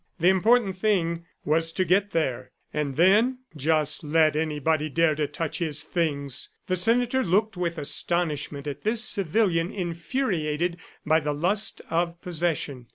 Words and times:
The 0.19 0.29
important 0.29 0.75
thing 0.77 1.25
was 1.45 1.71
to 1.73 1.85
get 1.85 2.09
there, 2.09 2.49
and 2.73 2.95
then 2.95 3.37
just 3.55 4.03
let 4.03 4.35
anybody 4.35 4.89
dare 4.89 5.13
to 5.13 5.27
touch 5.27 5.59
his 5.59 5.83
things!... 5.83 6.49
The 6.65 6.75
senator 6.75 7.23
looked 7.23 7.55
with 7.55 7.77
astonishment 7.77 8.65
at 8.65 8.81
this 8.81 9.03
civilian 9.03 9.71
infuriated 9.71 10.77
by 11.05 11.19
the 11.19 11.35
lust 11.35 11.83
of 11.91 12.19
possession. 12.19 12.87